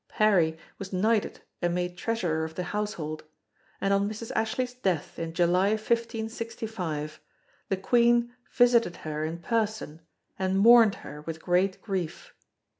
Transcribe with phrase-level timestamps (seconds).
[0.09, 3.23] Parry was knighted and made Treasurer of the Household,
[3.79, 4.31] and on Mrs.
[4.35, 7.21] Ashley's death in July 1565
[7.69, 10.01] the Queen visited her in person
[10.39, 12.33] and mourned her with great grief."